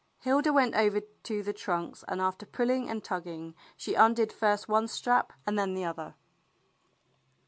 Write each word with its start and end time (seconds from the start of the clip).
Hilda 0.21 0.51
went 0.51 0.73
over 0.73 1.01
to 1.01 1.43
the 1.43 1.53
trunks 1.53 2.03
and 2.07 2.19
after 2.21 2.43
pulling 2.47 2.89
and 2.89 3.03
tugging 3.03 3.53
she 3.77 3.93
undid 3.93 4.33
first 4.33 4.67
one 4.67 4.87
strap 4.87 5.31
and 5.45 5.59
then 5.59 5.75
the 5.75 5.85
other. 5.85 6.15